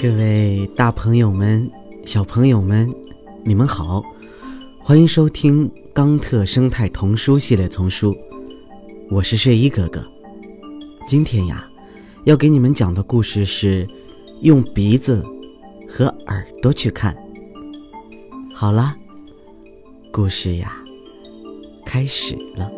[0.00, 1.70] 各位大朋友们、
[2.06, 2.90] 小朋友们，
[3.44, 4.02] 你们好，
[4.78, 8.14] 欢迎收听《冈特生态童书系列丛书》，
[9.10, 10.02] 我是睡衣哥哥。
[11.06, 11.68] 今天呀，
[12.24, 13.86] 要给你们讲的故事是
[14.40, 15.22] 用鼻子
[15.86, 17.14] 和耳朵去看。
[18.54, 18.96] 好啦，
[20.10, 20.82] 故事呀，
[21.84, 22.72] 开始了。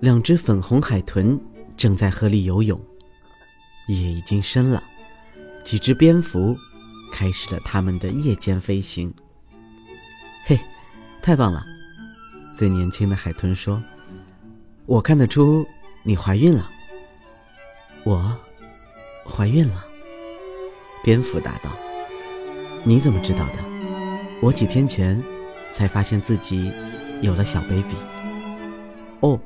[0.00, 1.38] 两只粉红海豚
[1.76, 2.80] 正在河里游泳，
[3.88, 4.82] 夜已经深了，
[5.62, 6.56] 几只蝙蝠
[7.12, 9.12] 开始了他们的夜间飞行。
[10.46, 10.58] 嘿，
[11.20, 11.62] 太棒了！
[12.56, 13.82] 最年轻的海豚说
[14.86, 15.66] ：“我看得出
[16.02, 16.70] 你怀孕了。”
[18.04, 18.34] 我
[19.28, 19.84] 怀孕了，
[21.04, 21.70] 蝙蝠答道
[22.84, 23.56] ：“你怎么知道的？
[24.40, 25.22] 我几天前
[25.74, 26.72] 才发现自己
[27.20, 27.96] 有了小 baby。”
[29.20, 29.38] 哦。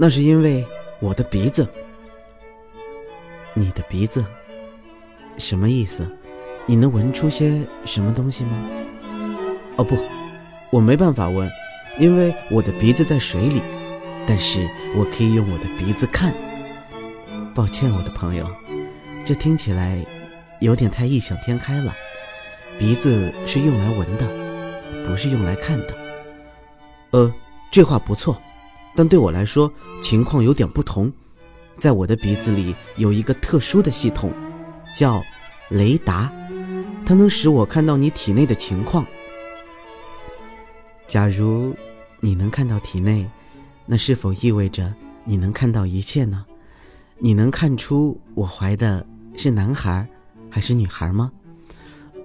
[0.00, 0.64] 那是因为
[1.00, 1.68] 我的鼻子。
[3.52, 4.24] 你的鼻子，
[5.36, 6.08] 什么意思？
[6.66, 8.52] 你能闻出些什么东西吗？
[9.74, 9.98] 哦不，
[10.70, 11.50] 我没办法闻，
[11.98, 13.60] 因为我的鼻子在水里。
[14.24, 16.32] 但是我可以用我的鼻子看。
[17.52, 18.48] 抱歉，我的朋友，
[19.24, 19.98] 这听起来
[20.60, 21.92] 有点太异想天开了。
[22.78, 24.28] 鼻子是用来闻的，
[25.08, 25.94] 不是用来看的。
[27.10, 27.34] 呃，
[27.72, 28.40] 这话不错。
[28.98, 31.12] 但对我来说，情况有点不同。
[31.76, 34.32] 在我的鼻子里有一个特殊的系统，
[34.96, 35.22] 叫
[35.68, 36.32] 雷达，
[37.06, 39.06] 它能使我看到你体内的情况。
[41.06, 41.72] 假如
[42.18, 43.24] 你能看到体内，
[43.86, 46.44] 那是否意味着你能看到一切呢？
[47.18, 50.04] 你能看出我怀的是男孩
[50.50, 51.30] 还是女孩吗？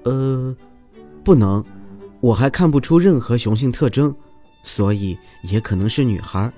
[0.06, 0.58] 呃，
[1.24, 1.64] 不能，
[2.20, 4.12] 我还看不出任何雄性特征，
[4.64, 6.52] 所以也可能是女孩。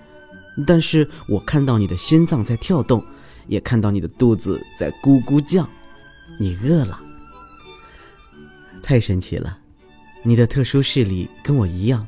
[0.66, 3.04] 但是我看到你的心脏在跳动，
[3.48, 5.68] 也看到你的肚子在咕咕叫，
[6.40, 7.00] 你饿了。
[8.82, 9.58] 太神奇了，
[10.24, 12.08] 你的特殊视力跟我一样，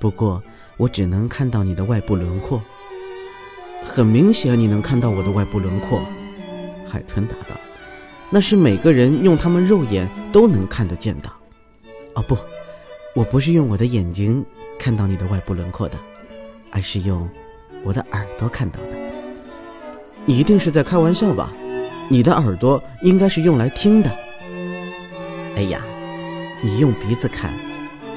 [0.00, 0.42] 不过
[0.76, 2.60] 我只能看到你的外部轮廓。
[3.84, 6.02] 很明显，你能看到我的外部轮廓。
[6.86, 7.58] 海豚答道
[8.30, 11.30] ：“那是每个人用他们肉眼都能看得见的。”
[12.14, 12.36] 哦不，
[13.14, 14.44] 我不是用我的眼睛
[14.78, 15.98] 看到你的外部轮廓的，
[16.70, 17.28] 而是用。
[17.82, 18.96] 我的耳朵看到的，
[20.24, 21.52] 你一定是在开玩笑吧？
[22.08, 24.10] 你的耳朵应该是用来听的。
[25.56, 25.80] 哎呀，
[26.60, 27.52] 你用鼻子看，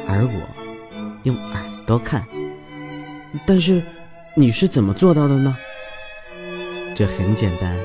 [0.07, 0.41] 而我
[1.23, 2.25] 用耳朵看。
[3.45, 3.81] 但是
[4.35, 5.55] 你是怎么做到的呢？
[6.95, 7.75] 这很简单，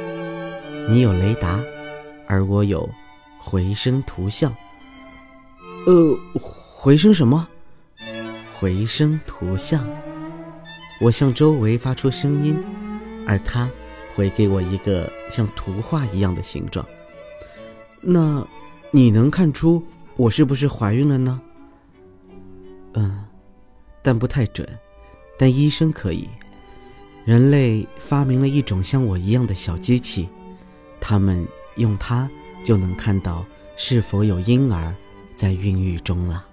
[0.88, 1.60] 你有雷达，
[2.26, 2.88] 而我有
[3.38, 4.54] 回声图像。
[5.86, 7.48] 呃，回声什么？
[8.58, 9.86] 回声图像。
[11.00, 12.56] 我向周围发出声音，
[13.26, 13.70] 而它
[14.14, 16.84] 会给我一个像图画一样的形状。
[18.00, 18.46] 那，
[18.90, 19.82] 你能看出
[20.16, 21.40] 我是不是怀孕了呢？
[22.94, 23.24] 嗯，
[24.02, 24.68] 但不太准，
[25.38, 26.28] 但医生可以。
[27.24, 30.28] 人类发明了一种像我一样的小机器，
[30.98, 32.28] 他们用它
[32.64, 33.44] 就能看到
[33.76, 34.94] 是否有婴儿
[35.36, 36.44] 在孕育中了。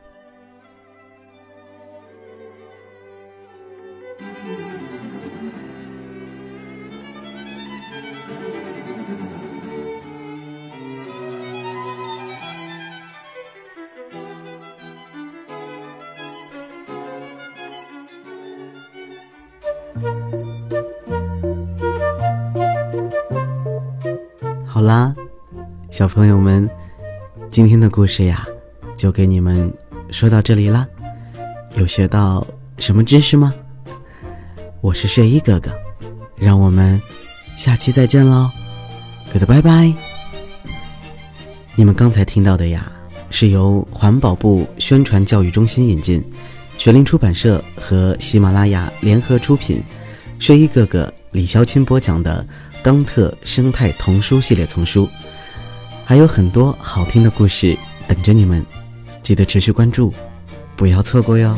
[24.66, 25.16] 好啦，
[25.90, 26.70] 小朋友们，
[27.50, 28.46] 今天的故事呀，
[28.98, 29.72] 就给你们
[30.12, 30.86] 说到这里啦。
[31.78, 32.46] 有学到
[32.78, 33.54] 什么知识吗？
[34.82, 35.72] 我是睡衣哥哥，
[36.36, 37.02] 让我们
[37.56, 38.50] 下期再见喽
[39.32, 39.94] ，good 拜拜。
[41.76, 42.92] 你们刚才听到的呀，
[43.30, 46.24] 是由环保部宣传教育中心引进，
[46.86, 49.82] 学林出版社和喜马拉雅联合出品，
[50.38, 52.46] 睡衣哥哥李潇钦播讲的。
[52.84, 55.10] 冈特生态童书系列丛书，
[56.06, 57.76] 还有很多好听的故事
[58.08, 58.64] 等着你们，
[59.24, 60.14] 记得持续关注，
[60.76, 61.58] 不要错过哟。